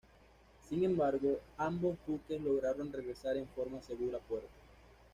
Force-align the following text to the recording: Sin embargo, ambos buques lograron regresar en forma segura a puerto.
Sin 0.67 0.83
embargo, 0.83 1.39
ambos 1.59 1.95
buques 2.07 2.41
lograron 2.41 2.91
regresar 2.91 3.37
en 3.37 3.47
forma 3.49 3.79
segura 3.83 4.17
a 4.17 4.21
puerto. 4.21 4.47